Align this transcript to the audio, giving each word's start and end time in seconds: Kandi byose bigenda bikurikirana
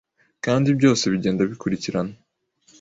Kandi 0.45 0.67
byose 0.77 1.03
bigenda 1.13 1.41
bikurikirana 1.51 2.13